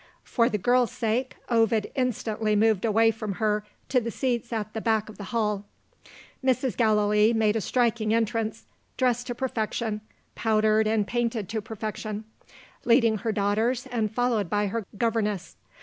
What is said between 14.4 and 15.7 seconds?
by her governess.